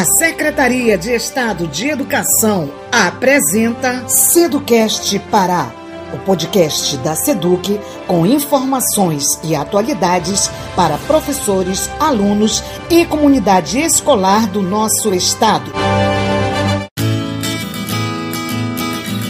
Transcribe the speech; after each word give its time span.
A 0.00 0.04
Secretaria 0.16 0.96
de 0.96 1.14
Estado 1.14 1.66
de 1.66 1.90
Educação 1.90 2.72
apresenta 2.90 4.08
Seducast 4.08 5.18
Pará, 5.30 5.70
o 6.14 6.18
podcast 6.20 6.96
da 6.96 7.14
Seduc 7.14 7.78
com 8.06 8.24
informações 8.24 9.26
e 9.44 9.54
atualidades 9.54 10.50
para 10.74 10.96
professores, 10.96 11.90
alunos 12.00 12.64
e 12.88 13.04
comunidade 13.04 13.78
escolar 13.78 14.46
do 14.46 14.62
nosso 14.62 15.12
estado. 15.12 15.70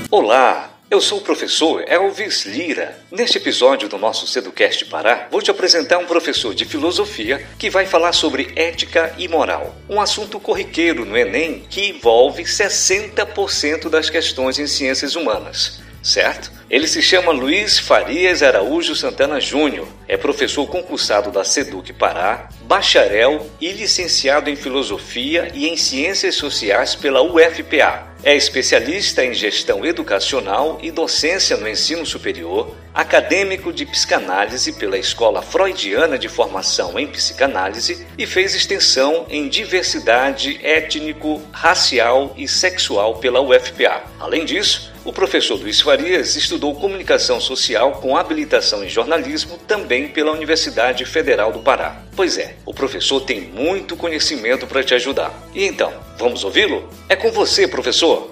Olá! 0.09 0.70
Eu 0.91 1.01
sou 1.01 1.19
o 1.19 1.21
professor 1.21 1.85
Elvis 1.87 2.45
Lira. 2.47 2.99
Neste 3.13 3.39
episódio 3.39 3.89
do 3.89 3.97
nosso 3.97 4.27
Seducast 4.27 4.87
Pará, 4.87 5.29
vou 5.31 5.41
te 5.41 5.49
apresentar 5.49 5.99
um 5.99 6.05
professor 6.05 6.53
de 6.53 6.65
filosofia 6.65 7.47
que 7.57 7.71
vai 7.71 7.87
falar 7.87 8.13
sobre 8.13 8.53
ética 8.57 9.15
e 9.17 9.29
moral, 9.29 9.73
um 9.89 10.01
assunto 10.01 10.41
corriqueiro 10.41 11.05
no 11.05 11.17
Enem 11.17 11.65
que 11.71 11.91
envolve 11.91 12.43
60% 12.43 13.89
das 13.89 14.11
questões 14.11 14.59
em 14.59 14.67
ciências 14.67 15.15
humanas 15.15 15.81
certo? 16.03 16.51
Ele 16.71 16.87
se 16.87 17.03
chama 17.03 17.33
Luiz 17.33 17.79
Farias 17.79 18.43
Araújo 18.43 18.95
Santana 18.95 19.41
Júnior, 19.41 19.89
é 20.07 20.17
professor 20.17 20.67
concursado 20.69 21.31
da 21.31 21.43
SEDUC 21.43 21.93
Pará, 21.93 22.49
bacharel 22.63 23.51
e 23.61 23.73
licenciado 23.73 24.49
em 24.49 24.55
Filosofia 24.55 25.51
e 25.53 25.69
em 25.69 25.77
Ciências 25.77 26.37
Sociais 26.37 26.95
pela 26.95 27.23
UFPA. 27.23 28.09
É 28.23 28.37
especialista 28.37 29.25
em 29.25 29.33
gestão 29.33 29.85
educacional 29.85 30.79
e 30.83 30.91
docência 30.91 31.57
no 31.57 31.67
ensino 31.67 32.05
superior, 32.05 32.77
acadêmico 32.93 33.73
de 33.73 33.87
psicanálise 33.87 34.75
pela 34.75 34.99
Escola 34.99 35.41
Freudiana 35.41 36.19
de 36.19 36.29
Formação 36.29 36.99
em 36.99 37.07
Psicanálise 37.07 38.07
e 38.19 38.27
fez 38.27 38.55
extensão 38.55 39.27
em 39.31 39.49
diversidade 39.49 40.61
étnico, 40.63 41.43
racial 41.51 42.35
e 42.37 42.47
sexual 42.47 43.17
pela 43.17 43.41
UFPA. 43.41 44.03
Além 44.21 44.45
disso, 44.45 44.93
o 45.05 45.13
professor 45.13 45.59
Luiz 45.59 45.81
Farias 45.81 46.37
estudou 46.37 46.75
comunicação 46.75 47.41
social 47.41 47.93
com 47.93 48.17
habilitação 48.17 48.85
em 48.85 48.89
jornalismo 48.89 49.59
também 49.67 50.09
pela 50.09 50.33
Universidade 50.33 51.05
Federal 51.05 51.53
do 51.53 51.61
Pará. 51.61 52.03
Pois 52.15 52.37
é, 52.37 52.57
o 52.67 52.75
professor 52.75 53.21
tem 53.21 53.41
muito 53.41 53.97
conhecimento 53.97 54.67
para 54.67 54.85
te 54.85 54.95
ajudar. 54.95 55.33
E 55.55 55.65
então, 55.65 55.93
vamos 56.19 56.45
ouvi-lo? 56.45 56.89
É 57.09 57.17
com 57.17 57.31
você, 57.33 57.67
professor. 57.67 58.31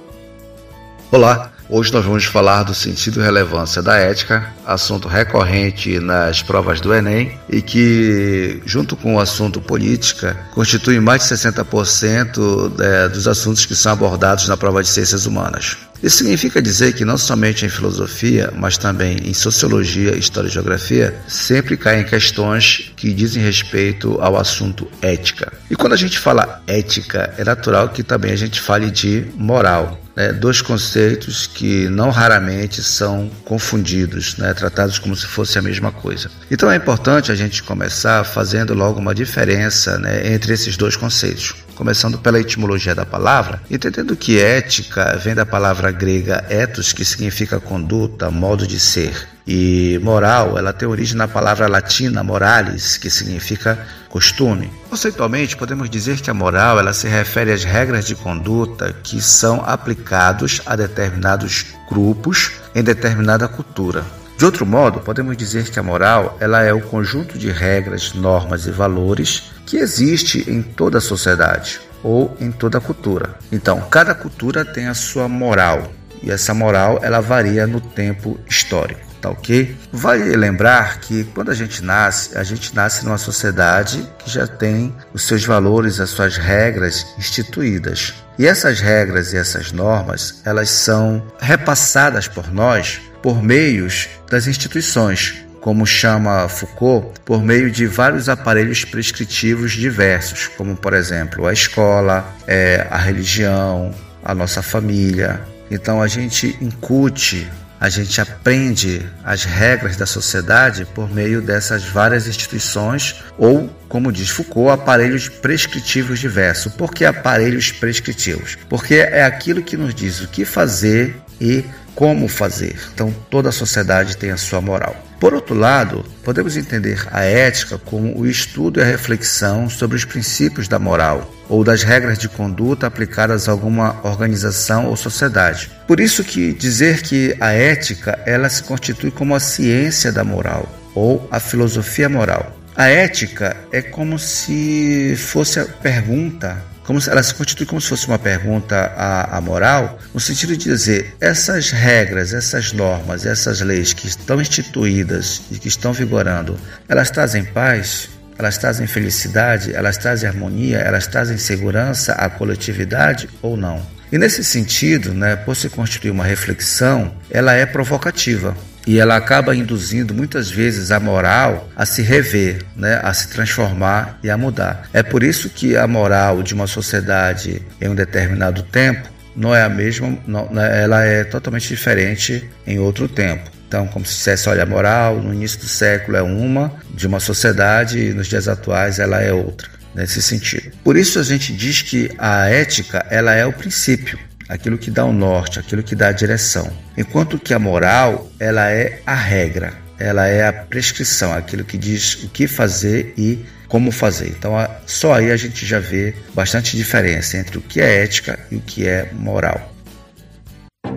Olá, 1.11 1.51
hoje 1.71 1.91
nós 1.91 2.05
vamos 2.05 2.27
falar 2.27 2.65
do 2.65 2.75
sentido 2.75 3.19
e 3.19 3.25
relevância 3.25 3.81
da 3.81 3.97
ética, 3.97 4.53
assunto 4.67 5.09
recorrente 5.09 5.99
nas 5.99 6.43
provas 6.43 6.83
do 6.83 6.93
Enem 6.93 7.33
e 7.49 7.63
que, 7.63 8.61
junto 8.67 8.95
com 8.95 9.15
o 9.15 9.21
assunto 9.21 9.59
política, 9.59 10.39
constitui 10.53 11.01
mais 11.01 11.23
de 11.27 11.35
60% 11.35 12.79
é, 12.79 13.09
dos 13.09 13.27
assuntos 13.27 13.65
que 13.65 13.75
são 13.75 13.93
abordados 13.93 14.47
na 14.49 14.57
prova 14.57 14.83
de 14.83 14.89
ciências 14.91 15.25
humanas. 15.25 15.79
Isso 16.03 16.19
significa 16.19 16.63
dizer 16.63 16.93
que 16.93 17.05
não 17.05 17.19
somente 17.19 17.67
em 17.67 17.69
filosofia, 17.69 18.53
mas 18.57 18.79
também 18.79 19.19
em 19.25 19.35
sociologia, 19.35 20.17
história 20.17 20.49
e 20.49 20.53
geografia, 20.53 21.15
sempre 21.27 21.77
caem 21.77 22.05
questões 22.05 22.93
que 22.97 23.13
dizem 23.13 23.43
respeito 23.43 24.19
ao 24.21 24.37
assunto 24.37 24.87
ética. 25.03 25.53
E 25.71 25.75
quando 25.75 25.95
a 25.95 25.97
gente 25.97 26.19
fala 26.19 26.63
ética, 26.67 27.35
é 27.37 27.45
natural 27.45 27.89
que 27.89 28.03
também 28.03 28.33
a 28.33 28.37
gente 28.37 28.61
fale 28.61 28.91
de 28.91 29.27
moral. 29.35 30.01
Né? 30.19 30.33
Dois 30.33 30.61
conceitos 30.61 31.47
que 31.47 31.89
não 31.89 32.11
raramente 32.11 32.83
são 32.83 33.31
confundidos, 33.45 34.37
né? 34.37 34.53
tratados 34.53 34.99
como 34.99 35.15
se 35.15 35.27
fosse 35.27 35.57
a 35.61 35.63
mesma 35.63 35.93
coisa. 35.93 36.29
Então 36.51 36.69
é 36.69 36.75
importante 36.75 37.31
a 37.31 37.37
gente 37.37 37.63
começar 37.63 38.25
fazendo 38.25 38.75
logo 38.75 38.99
uma 38.99 39.15
diferença 39.15 39.97
né, 39.97 40.33
entre 40.35 40.53
esses 40.53 40.77
dois 40.77 40.97
conceitos 40.97 41.55
começando 41.77 42.19
pela 42.19 42.41
etimologia 42.41 42.93
da 42.93 43.07
palavra, 43.07 43.63
entendendo 43.71 44.17
que 44.17 44.37
ética 44.41 45.17
vem 45.17 45.33
da 45.33 45.47
palavra 45.47 45.93
grega 45.93 46.45
ethos, 46.51 46.93
que 46.93 47.05
significa 47.05 47.61
conduta, 47.61 48.33
modo 48.33 48.67
de 48.67 48.81
ser, 48.81 49.29
e 49.47 49.99
moral, 50.03 50.59
ela 50.59 50.75
tem 50.75 50.87
origem 50.87 51.17
na 51.17 51.27
palavra 51.27 51.67
latina 51.69 52.23
moralis, 52.25 52.99
que 52.99 53.09
significa 53.09 53.79
costume. 54.09 54.71
Conceitualmente, 54.89 55.57
podemos 55.57 55.89
dizer 55.89 56.21
que 56.21 56.31
a 56.31 56.35
moral 56.35 56.79
ela 56.79 56.93
se 56.93 57.09
refere 57.09 57.53
às 57.53 57.65
regras 57.65 58.07
de 58.07 58.15
conduta 58.15 58.95
que 59.03 59.21
são 59.21 59.63
aplicados 59.65 60.61
a 60.67 60.75
determinados 60.75 61.67
grupos 61.89 62.53
em 62.75 62.83
determinada 62.83 63.47
cultura. 63.49 64.05
De 64.37 64.45
outro 64.45 64.65
modo, 64.65 65.01
podemos 65.01 65.37
dizer 65.37 65.69
que 65.69 65.81
a 65.81 65.83
moral 65.83 66.37
ela 66.41 66.63
é 66.63 66.73
o 66.73 66.81
conjunto 66.81 67.37
de 67.37 67.51
regras, 67.51 68.15
normas 68.15 68.67
e 68.67 68.71
valores 68.71 69.51
que 69.67 69.77
existe 69.77 70.49
em 70.49 70.63
toda 70.63 70.99
a 70.99 71.01
sociedade 71.01 71.81
ou 72.03 72.37
em 72.41 72.53
toda 72.53 72.79
a 72.79 72.81
cultura. 72.81 73.35
Então, 73.51 73.81
cada 73.91 74.15
cultura 74.15 74.65
tem 74.65 74.87
a 74.87 74.95
sua 74.95 75.29
moral 75.29 75.91
e 76.23 76.31
essa 76.31 76.55
moral 76.55 77.01
ela 77.03 77.21
varia 77.21 77.67
no 77.67 77.81
tempo 77.81 78.39
histórico 78.49 79.08
tá 79.21 79.31
ok? 79.31 79.77
Vale 79.93 80.37
lembrar 80.37 81.01
que 81.01 81.25
quando 81.35 81.51
a 81.51 81.55
gente 81.55 81.83
nasce, 81.83 82.37
a 82.37 82.43
gente 82.43 82.75
nasce 82.75 83.05
numa 83.05 83.19
sociedade 83.19 84.09
que 84.19 84.31
já 84.31 84.47
tem 84.47 84.95
os 85.13 85.23
seus 85.23 85.45
valores, 85.45 86.01
as 86.01 86.11
suas 86.11 86.37
regras 86.37 87.07
instituídas. 87.19 88.15
E 88.39 88.47
essas 88.47 88.81
regras 88.81 89.33
e 89.33 89.37
essas 89.37 89.73
normas, 89.73 90.41
elas 90.45 90.71
são 90.71 91.23
repassadas 91.41 92.29
por 92.29 92.53
nós 92.53 93.01
por 93.23 93.43
meios 93.43 94.09
das 94.31 94.47
instituições, 94.47 95.45
como 95.61 95.85
chama 95.85 96.49
Foucault, 96.49 97.21
por 97.25 97.43
meio 97.43 97.71
de 97.71 97.87
vários 97.87 98.29
aparelhos 98.29 98.85
prescritivos 98.85 99.73
diversos, 99.73 100.47
como 100.47 100.77
por 100.77 100.95
exemplo 100.95 101.47
a 101.47 101.53
escola, 101.53 102.33
é, 102.47 102.87
a 102.91 102.97
religião, 102.97 103.93
a 104.25 104.35
nossa 104.35 104.63
família. 104.63 105.41
Então 105.71 106.01
a 106.01 106.07
gente 106.07 106.57
incute, 106.61 107.51
a 107.81 107.89
gente 107.89 108.21
aprende 108.21 109.07
as 109.25 109.45
regras 109.45 109.97
da 109.97 110.07
sociedade 110.07 110.85
por 110.95 111.11
meio 111.11 111.41
dessas 111.41 111.85
várias 111.85 112.27
instituições 112.27 113.23
ou, 113.39 113.71
como 113.89 114.13
diz 114.13 114.29
Foucault, 114.31 114.71
aparelhos 114.71 115.29
prescritivos 115.29 116.19
diversos. 116.19 116.73
Por 116.73 116.93
que 116.93 117.05
aparelhos 117.05 117.71
prescritivos? 117.71 118.59
Porque 118.69 118.97
é 118.97 119.23
aquilo 119.23 119.63
que 119.63 119.77
nos 119.77 119.95
diz 119.95 120.21
o 120.21 120.29
que 120.29 120.45
fazer 120.45 121.17
e 121.41 121.65
como 121.99 122.29
fazer. 122.29 122.77
Então, 122.95 123.13
toda 123.29 123.49
a 123.49 123.53
sociedade 123.53 124.17
tem 124.17 124.31
a 124.31 124.37
sua 124.37 124.61
moral. 124.61 124.95
Por 125.19 125.35
outro 125.35 125.53
lado, 125.53 126.05
podemos 126.23 126.57
entender 126.57 127.05
a 127.11 127.25
ética 127.25 127.77
como 127.77 128.17
o 128.17 128.25
estudo 128.25 128.79
e 128.79 128.83
a 128.85 128.87
reflexão 128.87 129.69
sobre 129.69 129.97
os 129.97 130.05
princípios 130.05 130.69
da 130.69 130.79
moral 130.79 131.29
ou 131.49 131.65
das 131.65 131.83
regras 131.83 132.17
de 132.17 132.29
conduta 132.29 132.87
aplicadas 132.87 133.49
a 133.49 133.51
alguma 133.51 133.99
organização 134.05 134.87
ou 134.87 134.95
sociedade. 134.95 135.73
Por 135.89 135.99
isso 135.99 136.23
que 136.23 136.53
dizer 136.53 137.03
que 137.03 137.37
a 137.41 137.51
ética 137.51 138.17
ela 138.25 138.49
se 138.49 138.63
constitui 138.63 139.11
como 139.11 139.35
a 139.35 139.41
ciência 139.41 140.13
da 140.13 140.23
moral 140.23 140.69
ou 140.95 141.27
a 141.33 141.41
filosofia 141.41 142.09
moral. 142.09 142.57
A 142.77 142.87
ética 142.87 143.57
é 143.73 143.83
como 143.83 144.21
se 144.21 145.17
fosse 145.17 145.59
a 145.59 145.65
pergunta 145.65 146.63
como 146.89 146.99
ela 147.07 147.23
se 147.23 147.35
constitui 147.35 147.67
como 147.67 147.83
se 147.83 147.89
fosse 147.91 148.07
uma 148.07 148.19
pergunta 148.19 148.75
à, 148.97 149.37
à 149.37 149.41
moral, 149.43 149.99
no 150.15 150.19
sentido 150.19 150.57
de 150.57 150.71
dizer 150.71 151.15
essas 151.21 151.71
regras, 151.71 152.33
essas 152.33 152.73
normas, 152.73 153.27
essas 153.27 153.61
leis 153.61 153.93
que 153.93 154.09
estão 154.09 154.41
instituídas 154.41 155.43
e 155.51 155.59
que 155.59 155.69
estão 155.69 155.93
vigorando, 155.93 156.59
elas 156.89 157.11
trazem 157.11 157.45
paz? 157.45 158.09
Elas 158.39 158.57
trazem 158.57 158.87
felicidade? 158.87 159.75
Elas 159.75 159.99
trazem 159.99 160.31
harmonia? 160.31 160.79
Elas 160.79 161.07
trazem 161.07 161.37
segurança 161.37 162.15
à 162.15 162.31
coletividade 162.31 163.29
ou 163.43 163.55
não? 163.55 163.87
E 164.11 164.17
nesse 164.17 164.43
sentido, 164.43 165.13
né, 165.13 165.37
por 165.37 165.55
se 165.55 165.69
constituir 165.69 166.11
uma 166.11 166.25
reflexão, 166.25 167.15
ela 167.31 167.53
é 167.53 167.67
provocativa 167.67 168.57
e 168.89 168.99
ela 168.99 169.17
acaba 169.17 169.55
induzindo 169.55 170.15
muitas 170.15 170.51
vezes 170.51 170.91
a 170.91 170.99
moral 170.99 171.69
a 171.77 171.85
se 171.85 172.01
rever, 172.01 172.65
né, 172.75 172.99
a 173.03 173.13
se 173.13 173.29
transformar 173.29 174.19
e 174.23 174.31
a 174.31 174.39
mudar. 174.39 174.89
É 174.95 175.03
por 175.03 175.23
isso 175.23 175.51
que 175.51 175.77
a 175.77 175.87
moral 175.87 176.43
de 176.43 176.55
uma 176.55 176.67
sociedade 176.67 177.61
em 177.83 177.89
um 177.91 177.95
determinado 177.95 178.63
tempo 178.63 179.11
não 179.37 179.55
é 179.55 179.63
a 179.63 179.69
mesma, 179.69 180.19
não, 180.27 180.51
né, 180.51 180.83
ela 180.83 181.05
é 181.05 181.23
totalmente 181.23 181.69
diferente 181.69 182.49
em 182.67 182.79
outro 182.79 183.07
tempo. 183.07 183.51
Então, 183.69 183.87
como 183.87 184.07
se 184.07 184.15
dissesse, 184.15 184.49
olha, 184.49 184.63
a 184.63 184.67
moral 184.67 185.21
no 185.21 185.35
início 185.35 185.59
do 185.61 185.69
século 185.69 186.17
é 186.17 186.23
uma 186.23 186.73
de 186.95 187.07
uma 187.07 187.21
sociedade 187.21 187.99
e 187.99 188.15
nos 188.15 188.27
dias 188.27 188.49
atuais 188.49 188.99
ela 188.99 189.21
é 189.21 189.35
outra, 189.35 189.69
nesse 189.95 190.23
sentido. 190.23 190.73
Por 190.83 190.97
isso 190.97 191.19
a 191.19 191.23
gente 191.23 191.53
diz 191.53 191.83
que 191.83 192.11
a 192.17 192.49
ética 192.49 193.05
ela 193.11 193.35
é 193.35 193.45
o 193.45 193.53
princípio 193.53 194.19
aquilo 194.49 194.79
que 194.79 194.91
dá 194.91 195.05
o 195.05 195.13
norte, 195.13 195.59
aquilo 195.59 195.83
que 195.83 195.95
dá 195.95 196.09
a 196.09 196.13
direção. 196.13 196.71
Enquanto 196.97 197.39
que 197.39 197.53
a 197.53 197.59
moral, 197.59 198.31
ela 198.41 198.71
é 198.71 199.01
a 199.05 199.15
regra, 199.15 199.75
ela 199.99 200.27
é 200.27 200.47
a 200.47 200.53
prescrição, 200.53 201.33
aquilo 201.33 201.65
que 201.65 201.77
diz 201.77 202.15
o 202.25 202.29
que 202.29 202.47
fazer 202.47 203.13
e 203.17 203.45
como 203.69 203.93
fazer. 203.93 204.29
Então, 204.29 204.55
só 204.87 205.15
aí 205.15 205.31
a 205.31 205.37
gente 205.37 205.67
já 205.67 205.79
vê 205.79 206.15
bastante 206.35 206.77
diferença 206.77 207.37
entre 207.37 207.59
o 207.59 207.61
que 207.61 207.81
é 207.81 208.03
ética 208.03 208.39
e 208.51 208.57
o 208.57 208.61
que 208.61 208.87
é 208.87 209.11
moral. 209.13 209.75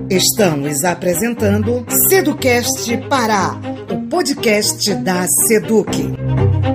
Estamos 0.10 0.84
apresentando 0.84 1.86
Seducast 2.10 2.98
Pará, 3.10 3.60
o 3.90 4.08
podcast 4.08 4.94
da 4.96 5.26
Seduc. 5.48 6.71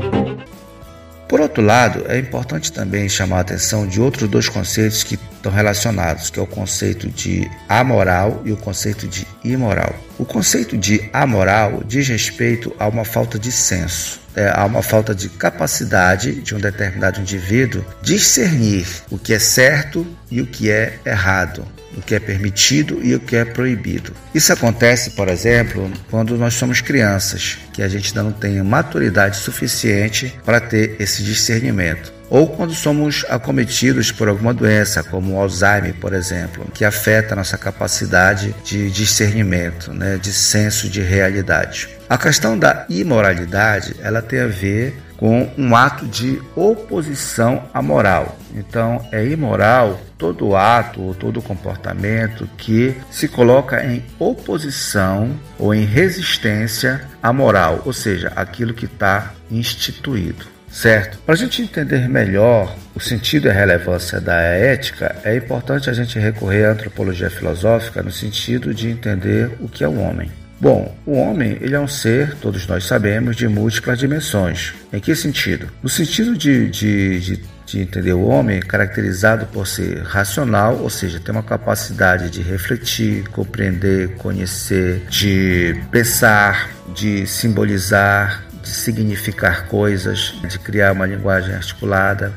Outro 1.41 1.63
lado, 1.63 2.05
é 2.09 2.19
importante 2.19 2.73
também 2.73 3.09
chamar 3.09 3.39
a 3.39 3.41
atenção 3.41 3.87
de 3.87 4.01
outros 4.01 4.29
dois 4.29 4.49
conceitos 4.49 5.03
que 5.03 5.15
estão 5.15 5.51
relacionados, 5.51 6.31
que 6.31 6.39
é 6.39 6.43
o 6.43 6.47
conceito 6.47 7.09
de 7.09 7.51
amoral 7.69 8.43
e 8.45 8.53
o 8.53 8.57
conceito 8.57 9.07
de 9.07 9.27
imoral. 9.45 9.95
O 10.19 10.25
conceito 10.25 10.77
de 10.77 11.09
amoral 11.13 11.83
diz 11.85 12.09
respeito 12.09 12.75
a 12.79 12.87
uma 12.87 13.05
falta 13.05 13.39
de 13.39 13.51
senso, 13.53 14.21
é, 14.35 14.49
a 14.49 14.65
uma 14.65 14.83
falta 14.83 15.15
de 15.15 15.29
capacidade 15.29 16.41
de 16.43 16.55
um 16.55 16.59
determinado 16.59 17.21
indivíduo 17.21 17.85
discernir 18.03 18.87
o 19.11 19.19
que 19.19 19.35
é 19.35 19.39
certo 19.39 20.07
e 20.31 20.41
o 20.41 20.47
que 20.47 20.71
é 20.71 20.99
errado, 21.05 21.67
o 21.97 22.03
que 22.03 22.15
é 22.15 22.21
permitido 22.21 23.01
e 23.03 23.15
o 23.15 23.21
que 23.21 23.37
é 23.37 23.45
proibido. 23.45 24.13
Isso 24.35 24.53
acontece, 24.53 25.11
por 25.11 25.29
exemplo, 25.29 25.91
quando 26.11 26.37
nós 26.37 26.55
somos 26.55 26.81
crianças, 26.81 27.59
que 27.73 27.83
a 27.83 27.89
gente 27.89 28.09
ainda 28.09 28.23
não 28.23 28.33
tem 28.33 28.63
maturidade 28.63 29.39
suficiente 29.39 30.35
para 30.45 30.61
ter 30.61 30.97
esse 30.99 31.23
discernimento 31.23 32.17
ou 32.29 32.49
quando 32.49 32.75
somos 32.75 33.25
acometidos 33.29 34.11
por 34.11 34.29
alguma 34.29 34.53
doença, 34.53 35.03
como 35.03 35.35
o 35.35 35.41
Alzheimer, 35.41 35.95
por 35.95 36.13
exemplo, 36.13 36.67
que 36.75 36.85
afeta 36.85 37.35
a 37.35 37.37
nossa 37.37 37.57
capacidade 37.57 38.55
de 38.65 38.91
discernimento, 38.91 39.93
né, 39.93 40.19
de 40.21 40.33
senso 40.33 40.89
de 40.89 41.01
realidade. 41.01 41.89
A 42.09 42.19
questão 42.19 42.59
da 42.59 42.85
imoralidade, 42.89 43.97
ela 44.01 44.23
tem 44.23 44.41
a 44.41 44.47
ver 44.47 45.01
com 45.17 45.51
um 45.57 45.75
ato 45.75 46.07
de 46.07 46.41
oposição 46.55 47.65
à 47.73 47.81
moral. 47.81 48.39
Então, 48.55 49.07
é 49.13 49.25
imoral 49.25 50.01
todo 50.19 50.57
ato 50.57 51.03
ou 51.03 51.15
todo 51.15 51.43
comportamento 51.43 52.49
que 52.57 52.97
se 53.11 53.29
coloca 53.29 53.85
em 53.85 54.03
oposição 54.19 55.39
ou 55.59 55.75
em 55.75 55.85
resistência 55.85 57.07
à 57.23 57.33
moral, 57.33 57.83
ou 57.85 57.93
seja, 57.93 58.33
aquilo 58.35 58.75
que 58.75 58.87
está 58.87 59.35
instituído 59.51 60.57
certo? 60.77 61.19
Para 61.25 61.35
a 61.35 61.39
gente 61.39 61.63
entender 61.63 62.07
melhor 62.07 62.77
o 62.95 63.01
sentido 63.01 63.47
e 63.47 63.51
a 63.51 63.55
relevância 63.55 64.21
da 64.21 64.39
ética, 64.43 65.17
é 65.25 65.35
importante 65.35 65.89
a 65.89 65.93
gente 65.95 66.19
recorrer 66.19 66.67
à 66.67 66.73
antropologia 66.73 67.31
filosófica 67.31 68.03
no 68.03 68.13
sentido 68.13 68.75
de 68.75 68.91
entender 68.91 69.51
o 69.59 69.69
que 69.69 69.83
é 69.83 69.89
o 69.89 69.99
homem. 69.99 70.31
Bom, 70.61 70.95
o 71.05 71.13
homem 71.13 71.59
ele 71.61 71.75
é 71.75 71.81
um 71.81 71.89
ser, 71.89 72.35
todos 72.37 72.67
nós 72.67 72.85
sabemos, 72.85 73.37
de 73.37 73.47
múltiplas 73.49 73.99
dimensões. 73.99 74.75
Em 74.93 75.01
que 75.01 75.15
sentido? 75.15 75.69
No 75.83 75.89
sentido 75.89 76.37
de, 76.37 76.71
de, 76.71 77.21
de, 77.21 77.41
de 77.67 77.81
entender 77.81 78.13
o 78.13 78.25
homem 78.27 78.61
caracterizado 78.61 79.47
por 79.47 79.67
ser 79.67 80.03
racional, 80.03 80.77
ou 80.77 80.89
seja, 80.89 81.21
ter 81.21 81.33
uma 81.33 81.43
capacidade 81.43 82.31
de 82.31 82.41
refletir, 82.41 83.29
compreender, 83.29 84.15
conhecer, 84.17 85.03
de 85.11 85.77
pensar, 85.91 86.71
de 86.95 87.27
simbolizar, 87.27 88.45
de 88.63 88.69
significar 88.69 89.67
coisas, 89.67 90.35
de 90.49 90.59
criar 90.59 90.93
uma 90.93 91.07
linguagem 91.07 91.55
articulada. 91.55 92.33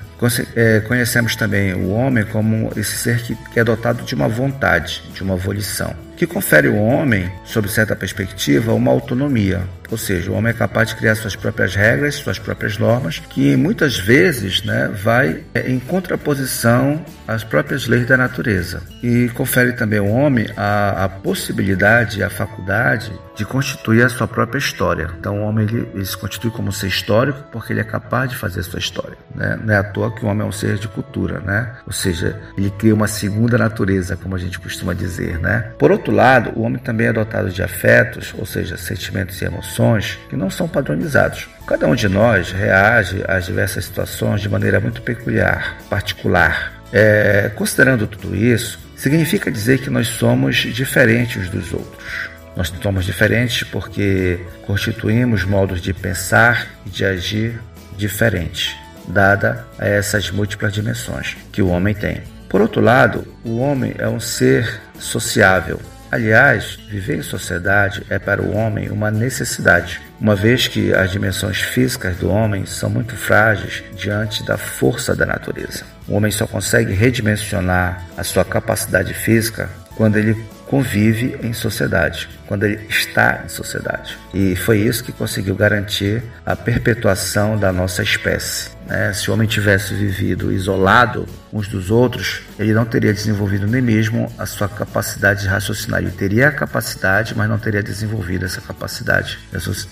É, 0.56 0.82
conhecemos 0.82 1.36
também 1.36 1.74
o 1.74 1.92
homem 1.92 2.26
como 2.26 2.72
esse 2.76 2.98
ser 2.98 3.22
que 3.22 3.38
é 3.56 3.64
dotado 3.64 4.04
de 4.04 4.16
uma 4.16 4.28
vontade, 4.28 5.02
de 5.14 5.24
uma 5.24 5.36
volição 5.36 5.96
que 6.20 6.28
confere 6.28 6.68
ao 6.68 6.76
homem, 6.76 7.32
sob 7.46 7.70
certa 7.70 7.96
perspectiva, 7.96 8.74
uma 8.74 8.92
autonomia. 8.92 9.62
Ou 9.92 9.98
seja, 9.98 10.32
o 10.32 10.36
homem 10.36 10.52
é 10.52 10.54
capaz 10.54 10.90
de 10.90 10.96
criar 10.96 11.16
suas 11.16 11.36
próprias 11.36 11.76
regras, 11.76 12.16
suas 12.16 12.38
próprias 12.38 12.78
normas, 12.78 13.20
que 13.20 13.56
muitas 13.56 13.98
vezes 13.98 14.64
né, 14.64 14.90
vai 14.94 15.44
é, 15.54 15.70
em 15.70 15.80
contraposição 15.80 17.04
às 17.28 17.44
próprias 17.44 17.88
leis 17.88 18.06
da 18.08 18.18
natureza. 18.18 18.82
E 19.02 19.30
confere 19.30 19.74
também 19.74 20.00
ao 20.00 20.08
homem 20.08 20.48
a, 20.56 21.06
a 21.06 21.10
possibilidade, 21.10 22.24
a 22.24 22.30
faculdade 22.30 23.12
de 23.40 23.46
constituir 23.46 24.04
a 24.04 24.10
sua 24.10 24.28
própria 24.28 24.60
história. 24.60 25.10
Então 25.18 25.40
o 25.40 25.44
homem 25.44 25.66
ele, 25.66 25.88
ele, 25.94 26.06
se 26.06 26.18
constitui 26.18 26.52
como 26.52 26.74
ser 26.74 26.88
histórico 26.88 27.42
porque 27.52 27.72
ele 27.72 27.80
é 27.80 27.86
capaz 27.86 28.30
de 28.30 28.36
fazer 28.36 28.60
a 28.60 28.64
sua 28.64 28.80
história. 28.80 29.18
Né? 29.34 29.58
Não 29.64 29.74
é 29.74 29.78
à 29.78 29.84
toa 29.84 30.14
que 30.14 30.26
o 30.26 30.28
homem 30.28 30.46
é 30.46 30.50
um 30.50 30.52
ser 30.52 30.78
de 30.78 30.90
cultura, 30.90 31.40
né? 31.40 31.74
ou 31.88 31.94
seja, 31.94 32.38
ele 32.58 32.70
cria 32.70 32.94
uma 32.94 33.08
segunda 33.08 33.58
natureza, 33.58 34.18
como 34.18 34.36
a 34.36 34.38
gente 34.38 34.60
costuma 34.60 34.94
dizer. 34.94 35.40
Né? 35.40 35.72
Por 35.80 35.90
outro 35.90 36.14
lado, 36.14 36.52
o 36.54 36.64
homem 36.64 36.80
também 36.80 37.08
é 37.08 37.14
dotado 37.14 37.50
de 37.50 37.64
afetos, 37.64 38.34
ou 38.38 38.46
seja, 38.46 38.76
sentimentos 38.76 39.42
e 39.42 39.46
emoções, 39.46 39.79
que 40.28 40.36
não 40.36 40.50
são 40.50 40.68
padronizados. 40.68 41.48
Cada 41.66 41.88
um 41.88 41.96
de 41.96 42.10
nós 42.10 42.52
reage 42.52 43.24
às 43.28 43.46
diversas 43.46 43.86
situações 43.86 44.42
de 44.42 44.50
maneira 44.50 44.80
muito 44.80 45.02
peculiar, 45.02 45.78
particular. 45.90 46.74
É, 46.92 47.52
considerando 47.56 48.08
tudo 48.08 48.36
isso, 48.36 48.80
significa 48.96 49.52
dizer 49.52 49.80
que 49.80 49.90
nós 49.90 50.08
somos 50.08 50.58
diferentes 50.58 51.50
dos 51.50 51.72
outros. 51.72 52.30
Nós 52.56 52.74
somos 52.82 53.06
diferentes 53.06 53.64
porque 53.64 54.40
constituímos 54.66 55.46
modos 55.46 55.82
de 55.82 55.94
pensar 55.94 56.68
e 56.86 56.90
de 56.90 57.06
agir 57.06 57.62
diferentes, 57.96 58.76
dada 59.08 59.66
a 59.78 59.88
essas 59.88 60.30
múltiplas 60.30 60.74
dimensões 60.74 61.38
que 61.52 61.62
o 61.62 61.70
homem 61.70 61.94
tem. 61.94 62.22
Por 62.50 62.62
outro 62.62 62.82
lado, 62.82 63.26
o 63.46 63.60
homem 63.60 63.94
é 63.98 64.08
um 64.10 64.20
ser 64.20 64.82
sociável, 64.98 65.80
Aliás, 66.12 66.80
viver 66.90 67.18
em 67.18 67.22
sociedade 67.22 68.04
é 68.10 68.18
para 68.18 68.42
o 68.42 68.56
homem 68.56 68.90
uma 68.90 69.12
necessidade, 69.12 70.02
uma 70.20 70.36
vez 70.36 70.68
que 70.68 70.92
as 70.92 71.12
dimensões 71.12 71.62
físicas 71.62 72.18
do 72.18 72.30
homem 72.30 72.66
são 72.66 72.90
muito 72.90 73.16
frágeis 73.16 73.84
diante 73.96 74.44
da 74.44 74.58
força 74.58 75.16
da 75.16 75.26
natureza. 75.26 75.84
O 76.08 76.16
homem 76.16 76.32
só 76.32 76.48
consegue 76.48 76.94
redimensionar 76.94 78.04
a 78.18 78.24
sua 78.24 78.44
capacidade 78.44 79.14
física 79.14 79.70
quando 79.96 80.18
ele 80.18 80.36
convive 80.70 81.36
em 81.42 81.52
sociedade, 81.52 82.30
quando 82.46 82.64
ele 82.64 82.80
está 82.88 83.42
em 83.44 83.50
sociedade. 83.50 84.16
E 84.32 84.56
foi 84.56 84.78
isso 84.78 85.04
que 85.04 85.12
conseguiu 85.12 85.56
garantir 85.56 86.22
a 86.46 86.56
perpetuação 86.56 87.58
da 87.58 87.74
nossa 87.74 88.04
espécie. 88.04 88.70
Né? 88.86 89.12
Se 89.12 89.32
o 89.32 89.34
homem 89.34 89.48
tivesse 89.48 89.96
vivido 89.96 90.52
isolado 90.52 91.28
uns 91.52 91.68
dos 91.68 91.90
outros, 91.90 92.44
ele 92.60 92.72
não 92.72 92.86
teria 92.86 93.12
desenvolvido 93.12 93.66
nem 93.66 93.82
mesmo 93.82 94.32
a 94.38 94.46
sua 94.46 94.70
capacidade 94.70 95.42
de 95.42 95.48
raciocinar. 95.48 96.02
Ele 96.02 96.12
teria 96.12 96.50
a 96.50 96.52
capacidade, 96.52 97.34
mas 97.36 97.50
não 97.50 97.58
teria 97.58 97.82
desenvolvido 97.82 98.46
essa 98.46 98.62
capacidade 98.62 99.40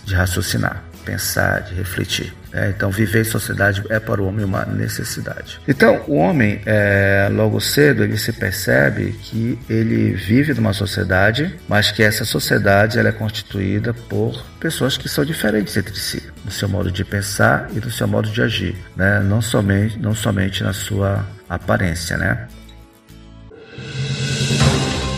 de 0.05 0.13
raciocinar 0.13 0.83
pensar, 1.07 1.61
de 1.61 1.73
refletir. 1.73 2.33
É, 2.51 2.69
então, 2.69 2.91
viver 2.91 3.21
em 3.21 3.23
sociedade 3.23 3.81
é 3.89 3.99
para 3.99 4.21
o 4.21 4.27
homem 4.27 4.43
uma 4.43 4.65
necessidade. 4.65 5.59
Então, 5.67 6.03
o 6.07 6.15
homem, 6.15 6.61
é, 6.65 7.29
logo 7.31 7.61
cedo, 7.61 8.03
ele 8.03 8.17
se 8.17 8.33
percebe 8.33 9.13
que 9.23 9.57
ele 9.69 10.13
vive 10.13 10.53
numa 10.53 10.73
sociedade, 10.73 11.55
mas 11.67 11.91
que 11.91 12.03
essa 12.03 12.25
sociedade 12.25 12.99
ela 12.99 13.09
é 13.09 13.11
constituída 13.11 13.93
por 13.93 14.43
pessoas 14.59 14.97
que 14.97 15.07
são 15.07 15.23
diferentes 15.23 15.77
entre 15.77 15.95
si, 15.95 16.21
no 16.43 16.51
seu 16.51 16.67
modo 16.67 16.91
de 16.91 17.05
pensar 17.05 17.69
e 17.73 17.79
no 17.79 17.91
seu 17.91 18.07
modo 18.07 18.29
de 18.29 18.41
agir, 18.41 18.75
né? 18.95 19.19
não, 19.21 19.41
somente, 19.41 19.97
não 19.99 20.13
somente 20.13 20.63
na 20.63 20.73
sua 20.73 21.25
aparência. 21.49 22.17
Né? 22.17 22.47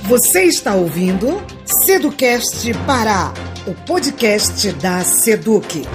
Você 0.04 0.44
está 0.44 0.74
ouvindo 0.76 1.42
Seducast 1.66 2.74
Pará 2.86 3.34
o 3.66 3.74
podcast 3.74 4.72
da 4.74 5.02
Seduc. 5.02 5.86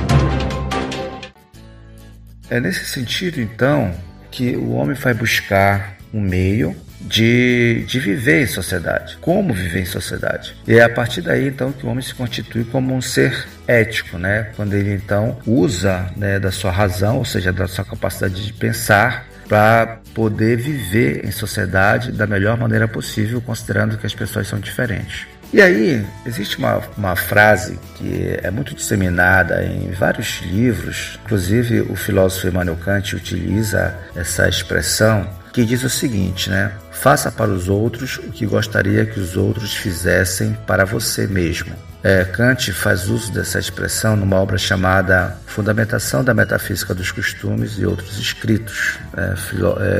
É 2.50 2.60
nesse 2.60 2.84
sentido, 2.84 3.40
então, 3.40 3.92
que 4.30 4.56
o 4.56 4.72
homem 4.72 4.94
vai 4.94 5.14
buscar 5.14 5.96
um 6.12 6.20
meio 6.20 6.76
de, 7.00 7.84
de 7.86 7.98
viver 7.98 8.42
em 8.42 8.46
sociedade. 8.46 9.16
Como 9.20 9.54
viver 9.54 9.80
em 9.80 9.86
sociedade? 9.86 10.54
E 10.66 10.74
é 10.74 10.82
a 10.82 10.88
partir 10.88 11.22
daí, 11.22 11.48
então, 11.48 11.72
que 11.72 11.86
o 11.86 11.88
homem 11.88 12.02
se 12.02 12.14
constitui 12.14 12.64
como 12.64 12.94
um 12.94 13.00
ser 13.00 13.46
ético, 13.66 14.18
né? 14.18 14.50
Quando 14.56 14.74
ele, 14.74 14.92
então, 14.94 15.38
usa 15.46 16.10
né, 16.16 16.38
da 16.38 16.50
sua 16.50 16.70
razão, 16.70 17.18
ou 17.18 17.24
seja, 17.24 17.52
da 17.52 17.66
sua 17.66 17.84
capacidade 17.84 18.44
de 18.44 18.52
pensar 18.52 19.26
para 19.48 20.00
poder 20.14 20.56
viver 20.56 21.24
em 21.24 21.30
sociedade 21.30 22.12
da 22.12 22.26
melhor 22.26 22.56
maneira 22.56 22.86
possível, 22.86 23.40
considerando 23.40 23.98
que 23.98 24.06
as 24.06 24.14
pessoas 24.14 24.48
são 24.48 24.58
diferentes. 24.58 25.26
E 25.54 25.62
aí, 25.62 26.04
existe 26.26 26.58
uma, 26.58 26.82
uma 26.98 27.14
frase 27.14 27.78
que 27.94 28.36
é 28.42 28.50
muito 28.50 28.74
disseminada 28.74 29.64
em 29.64 29.92
vários 29.92 30.42
livros, 30.42 31.16
inclusive 31.24 31.80
o 31.82 31.94
filósofo 31.94 32.48
Emmanuel 32.48 32.76
Kant 32.76 33.14
utiliza 33.14 33.96
essa 34.16 34.48
expressão, 34.48 35.24
que 35.52 35.64
diz 35.64 35.84
o 35.84 35.88
seguinte, 35.88 36.50
né? 36.50 36.72
Faça 36.90 37.30
para 37.30 37.52
os 37.52 37.68
outros 37.68 38.18
o 38.18 38.32
que 38.32 38.44
gostaria 38.44 39.06
que 39.06 39.20
os 39.20 39.36
outros 39.36 39.76
fizessem 39.76 40.58
para 40.66 40.84
você 40.84 41.24
mesmo. 41.28 41.72
É, 42.02 42.24
Kant 42.24 42.72
faz 42.72 43.08
uso 43.08 43.32
dessa 43.32 43.60
expressão 43.60 44.16
numa 44.16 44.40
obra 44.40 44.58
chamada 44.58 45.38
Fundamentação 45.46 46.24
da 46.24 46.34
Metafísica 46.34 46.92
dos 46.92 47.12
Costumes 47.12 47.78
e 47.78 47.86
Outros 47.86 48.18
Escritos. 48.18 48.98
É, 49.16 49.34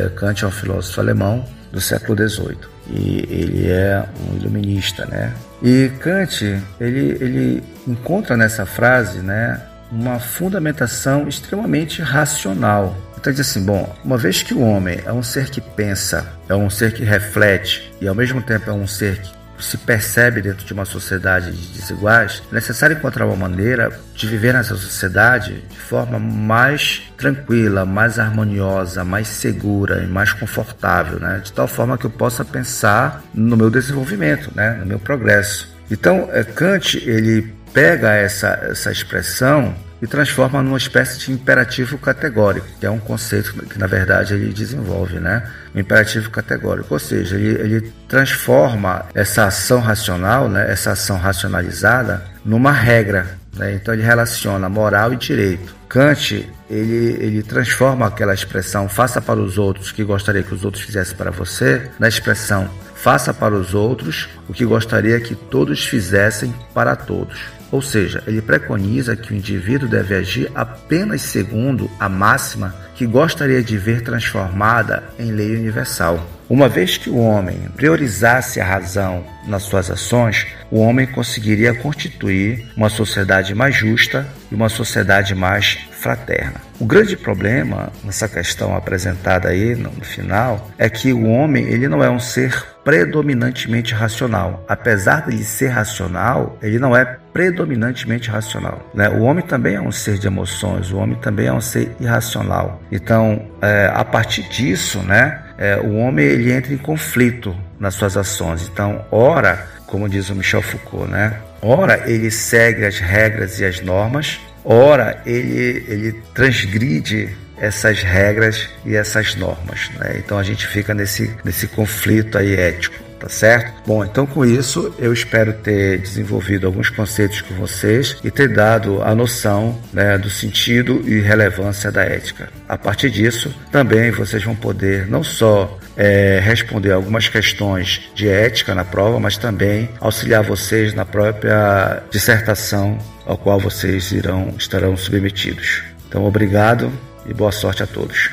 é, 0.07 0.09
Kant 0.17 0.45
é 0.45 0.49
um 0.49 0.51
filósofo 0.51 1.01
alemão 1.01 1.45
do 1.71 1.81
século 1.81 2.29
XVIII 2.29 2.74
e 2.89 3.27
ele 3.29 3.71
é 3.71 4.05
um 4.29 4.37
iluminista, 4.37 5.07
né? 5.07 5.33
E 5.63 5.91
Kant 6.01 6.61
ele, 6.81 7.17
ele 7.21 7.63
encontra 7.87 8.37
nessa 8.37 8.67
frase, 8.67 9.19
né, 9.19 9.61
uma 9.91 10.19
fundamentação 10.19 11.29
extremamente 11.29 12.03
racional. 12.03 12.97
Então 13.17 13.33
diz 13.33 13.41
assim, 13.41 13.65
bom, 13.65 13.95
uma 14.05 14.19
vez 14.19 14.43
que 14.43 14.53
o 14.53 14.61
homem 14.61 15.01
é 15.07 15.13
um 15.13 15.23
ser 15.23 15.49
que 15.49 15.61
pensa, 15.61 16.27
é 16.49 16.55
um 16.55 16.69
ser 16.69 16.93
que 16.93 17.05
reflete 17.05 17.91
e 18.01 18.07
ao 18.07 18.15
mesmo 18.15 18.43
tempo 18.43 18.69
é 18.69 18.73
um 18.73 18.87
ser 18.87 19.21
que 19.21 19.33
se 19.65 19.79
percebe 19.79 20.43
dentro 20.43 20.65
de 20.65 20.73
uma 20.73 20.85
sociedade 20.85 21.53
de 21.53 21.79
desiguais, 21.79 22.43
é 22.51 22.55
necessário 22.55 22.97
encontrar 22.97 23.27
uma 23.27 23.37
maneira 23.37 23.91
de 24.15 24.27
viver 24.27 24.53
nessa 24.53 24.77
sociedade 24.77 25.63
de 25.69 25.79
forma 25.79 26.19
mais 26.19 27.03
tranquila, 27.17 27.85
mais 27.85 28.19
harmoniosa, 28.19 29.05
mais 29.05 29.29
segura 29.29 30.03
e 30.03 30.07
mais 30.07 30.33
confortável, 30.33 31.19
né? 31.19 31.41
de 31.43 31.53
tal 31.53 31.67
forma 31.67 31.99
que 31.99 32.05
eu 32.05 32.11
possa 32.11 32.45
pensar 32.45 33.23
no 33.33 33.57
meu 33.57 33.71
desenvolvimento, 33.71 34.51
né? 34.55 34.75
no 34.75 34.87
meu 34.87 34.99
progresso. 34.99 35.75
Então, 35.91 36.29
é, 36.33 36.43
Kant 36.45 36.97
ele 36.99 37.55
pega 37.73 38.13
essa, 38.13 38.49
essa 38.71 38.93
expressão 38.93 39.75
e 40.05 40.07
transforma 40.07 40.63
numa 40.63 40.77
espécie 40.77 41.19
de 41.19 41.33
imperativo 41.33 41.97
categórico, 41.97 42.67
que 42.79 42.85
é 42.85 42.91
um 42.91 42.99
conceito 42.99 43.55
que 43.55 43.79
na 43.79 43.87
verdade 43.87 44.35
ele 44.35 44.53
desenvolve, 44.53 45.19
né? 45.19 45.51
Um 45.75 45.81
imperativo 45.81 46.31
categórico, 46.31 46.93
ou 46.93 47.01
seja, 47.01 47.37
ele, 47.37 47.59
ele 47.59 47.93
transforma 48.07 49.07
essa 49.15 49.47
ação 49.47 49.81
racional, 49.81 50.47
né? 50.47 50.71
Essa 50.71 50.91
ação 50.91 51.17
racionalizada 51.17 52.23
numa 52.45 52.71
regra, 52.71 53.39
né? 53.57 53.73
Então 53.73 53.95
ele 53.95 54.03
relaciona 54.03 54.69
moral 54.69 55.15
e 55.15 55.17
direito. 55.17 55.75
Kant 55.89 56.47
ele, 56.69 57.17
ele 57.19 57.43
transforma 57.43 58.07
aquela 58.07 58.35
expressão 58.35 58.89
faça 58.89 59.23
para 59.23 59.41
os 59.41 59.57
outros 59.57 59.91
que 59.91 60.05
gostaria 60.05 60.43
que 60.43 60.53
os 60.53 60.67
outros 60.67 60.83
fizessem 60.83 61.17
para 61.17 61.31
você 61.31 61.91
na 61.99 62.09
expressão 62.09 62.69
faça 63.05 63.35
para 63.35 63.55
os 63.55 63.75
outros 63.75 64.31
o 64.49 64.55
que 64.55 64.65
gostaria 64.65 65.21
que 65.21 65.35
todos 65.35 65.85
fizessem 65.85 66.55
para 66.73 66.97
todos. 66.97 67.39
Ou 67.71 67.83
seja, 67.83 68.23
ele 68.27 68.41
preconiza 68.41 69.15
que 69.15 69.31
o 69.31 69.37
indivíduo 69.37 69.87
deve 69.87 70.15
agir 70.15 70.51
apenas 70.55 71.21
segundo 71.21 71.91
a 72.01 72.09
máxima 72.09 72.75
que 72.95 73.05
gostaria 73.05 73.63
de 73.63 73.77
ver 73.77 74.01
transformada 74.01 75.05
em 75.19 75.33
lei 75.33 75.55
universal. 75.55 76.19
Uma 76.49 76.67
vez 76.67 76.97
que 76.97 77.11
o 77.11 77.19
homem 77.19 77.69
priorizasse 77.77 78.59
a 78.59 78.65
razão 78.65 79.23
nas 79.47 79.65
suas 79.65 79.91
ações, 79.91 80.47
o 80.71 80.79
homem 80.79 81.07
conseguiria 81.07 81.75
constituir 81.75 82.67
uma 82.75 82.89
sociedade 82.89 83.55
mais 83.55 83.75
justa 83.75 84.27
e 84.51 84.55
uma 84.55 84.71
sociedade 84.71 85.35
mais 85.35 85.79
fraterna. 86.05 86.61
O 86.79 86.85
grande 86.85 87.17
problema 87.17 87.91
nessa 88.05 88.29
questão 88.29 88.77
apresentada 88.77 89.49
aí 89.49 89.75
no 89.75 89.91
final 90.05 90.71
é 90.77 90.91
que 90.91 91.15
o 91.15 91.27
homem 91.27 91.65
ele 91.65 91.89
não 91.89 92.05
é 92.05 92.11
um 92.11 92.21
ser 92.21 92.63
predominantemente 92.85 93.95
racional. 93.95 94.63
Apesar 94.69 95.23
de 95.23 95.35
ele 95.35 95.45
ser 95.45 95.69
racional, 95.69 96.59
ele 96.61 96.79
não 96.79 96.95
é 96.95 97.17
predominantemente 97.33 98.29
racional. 98.29 98.87
Né? 98.93 99.09
O 99.09 99.23
homem 99.23 99.43
também 99.43 99.77
é 99.77 99.81
um 99.81 99.91
ser 99.91 100.19
de 100.19 100.27
emoções, 100.27 100.93
o 100.93 100.99
homem 100.99 101.17
também 101.17 101.47
é 101.47 101.53
um 101.53 101.61
ser 101.61 101.91
irracional. 101.99 102.83
Então, 102.93 103.47
é, 103.63 103.91
a 103.95 104.05
partir 104.05 104.43
disso, 104.51 104.99
né, 104.99 105.41
é, 105.57 105.77
o 105.77 105.95
homem 105.95 106.27
ele 106.27 106.53
entra 106.53 106.75
em 106.75 106.79
conflito 106.79 107.57
nas 107.81 107.95
suas 107.95 108.15
ações. 108.15 108.69
Então, 108.71 109.03
ora, 109.11 109.67
como 109.87 110.07
diz 110.07 110.29
o 110.29 110.35
Michel 110.35 110.61
Foucault, 110.61 111.11
né, 111.11 111.39
ora 111.63 112.03
ele 112.11 112.31
segue 112.31 112.85
as 112.85 112.99
regras 112.99 113.59
e 113.59 113.65
as 113.65 113.81
normas, 113.81 114.39
ora 114.65 115.23
ele, 115.27 115.85
ele 115.89 116.13
transgride 116.35 117.37
essas 117.57 118.03
regras 118.03 118.69
e 118.85 118.95
essas 118.95 119.35
normas. 119.35 119.91
Né? 119.99 120.17
Então 120.19 120.39
a 120.39 120.43
gente 120.43 120.67
fica 120.67 120.95
nesse, 120.95 121.35
nesse 121.45 121.67
conflito 121.69 122.39
aí 122.39 122.55
ético. 122.55 123.04
Tá 123.25 123.31
certo? 123.31 123.73
Bom, 123.87 124.05
então 124.05 124.27
com 124.27 124.45
isso 124.45 124.95
eu 124.99 125.11
espero 125.11 125.55
ter 125.55 125.97
desenvolvido 125.99 126.67
alguns 126.67 126.91
conceitos 126.91 127.41
com 127.41 127.55
vocês 127.55 128.19
e 128.23 128.31
ter 128.31 128.53
dado 128.53 129.03
a 129.03 129.15
noção 129.15 129.81
né, 129.95 130.19
do 130.19 130.29
sentido 130.29 131.03
e 131.09 131.21
relevância 131.21 131.91
da 131.91 132.03
ética. 132.03 132.51
A 132.69 132.77
partir 132.77 133.09
disso, 133.09 133.51
também 133.73 134.11
vocês 134.11 134.45
vão 134.45 134.55
poder 134.55 135.07
não 135.07 135.25
só 135.25 135.79
é, 135.97 136.39
responder 136.45 136.93
algumas 136.93 137.27
questões 137.27 138.11
de 138.15 138.29
ética 138.29 138.75
na 138.75 138.85
prova, 138.85 139.19
mas 139.19 139.39
também 139.39 139.89
auxiliar 140.01 140.43
vocês 140.43 140.93
na 140.93 141.07
própria 141.07 142.03
dissertação 142.11 142.99
ao 143.25 143.39
qual 143.39 143.59
vocês 143.59 144.13
irão 144.13 144.53
estarão 144.59 144.99
submetidos. 144.99 145.83
Então, 146.07 146.27
obrigado 146.27 146.93
e 147.25 147.33
boa 147.33 147.53
sorte 147.53 147.83
a 147.83 147.87
todos. 147.87 148.29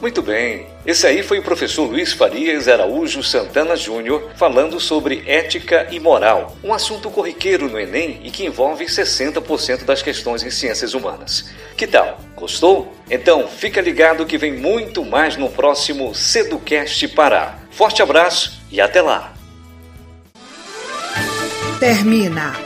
Muito 0.00 0.22
bem. 0.22 0.75
Esse 0.86 1.04
aí 1.04 1.20
foi 1.20 1.40
o 1.40 1.42
professor 1.42 1.90
Luiz 1.90 2.12
Farias 2.12 2.68
Araújo 2.68 3.20
Santana 3.20 3.74
Júnior 3.74 4.30
falando 4.36 4.78
sobre 4.78 5.24
ética 5.26 5.88
e 5.90 5.98
moral, 5.98 6.56
um 6.62 6.72
assunto 6.72 7.10
corriqueiro 7.10 7.68
no 7.68 7.80
Enem 7.80 8.20
e 8.22 8.30
que 8.30 8.46
envolve 8.46 8.84
60% 8.84 9.84
das 9.84 10.00
questões 10.00 10.44
em 10.44 10.50
ciências 10.50 10.94
humanas. 10.94 11.50
Que 11.76 11.88
tal? 11.88 12.20
Gostou? 12.36 12.94
Então 13.10 13.48
fica 13.48 13.80
ligado 13.80 14.24
que 14.24 14.38
vem 14.38 14.52
muito 14.52 15.04
mais 15.04 15.36
no 15.36 15.50
próximo 15.50 16.14
Seducast 16.14 17.08
Pará. 17.08 17.58
Forte 17.72 18.00
abraço 18.00 18.62
e 18.70 18.80
até 18.80 19.02
lá! 19.02 19.34
Termina 21.80 22.65